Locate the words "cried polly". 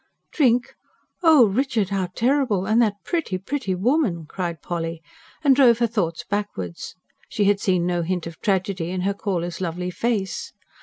4.25-4.99